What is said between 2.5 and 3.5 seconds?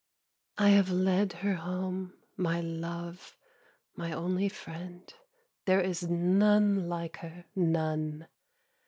love,